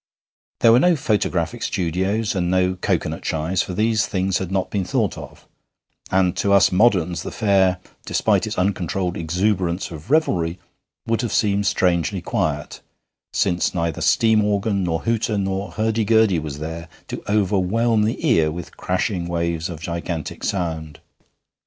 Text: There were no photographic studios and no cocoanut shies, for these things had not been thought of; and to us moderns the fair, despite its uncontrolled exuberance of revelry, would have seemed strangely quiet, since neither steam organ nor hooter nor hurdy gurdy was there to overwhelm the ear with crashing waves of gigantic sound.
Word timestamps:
There 0.61 0.71
were 0.71 0.79
no 0.79 0.95
photographic 0.95 1.61
studios 1.61 2.33
and 2.33 2.49
no 2.49 2.73
cocoanut 2.73 3.23
shies, 3.23 3.61
for 3.61 3.75
these 3.75 4.07
things 4.07 4.39
had 4.39 4.51
not 4.51 4.71
been 4.71 4.83
thought 4.83 5.15
of; 5.15 5.45
and 6.09 6.35
to 6.37 6.53
us 6.53 6.71
moderns 6.71 7.21
the 7.21 7.29
fair, 7.29 7.77
despite 8.03 8.47
its 8.47 8.57
uncontrolled 8.57 9.15
exuberance 9.15 9.91
of 9.91 10.09
revelry, 10.09 10.57
would 11.05 11.21
have 11.21 11.31
seemed 11.31 11.67
strangely 11.67 12.19
quiet, 12.19 12.81
since 13.31 13.75
neither 13.75 14.01
steam 14.01 14.43
organ 14.43 14.83
nor 14.83 15.01
hooter 15.03 15.37
nor 15.37 15.69
hurdy 15.73 16.03
gurdy 16.03 16.39
was 16.39 16.57
there 16.57 16.89
to 17.09 17.21
overwhelm 17.29 18.01
the 18.01 18.27
ear 18.27 18.49
with 18.51 18.77
crashing 18.77 19.27
waves 19.27 19.69
of 19.69 19.81
gigantic 19.81 20.43
sound. 20.43 20.99